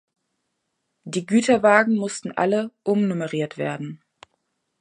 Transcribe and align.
Die 1.03 1.27
Güterwagen 1.27 1.95
mussten 1.95 2.31
alle 2.31 2.71
umnummeriert 2.81 3.59
werden. 3.59 4.01